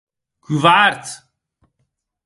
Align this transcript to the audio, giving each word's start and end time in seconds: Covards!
Covards! 0.47 1.09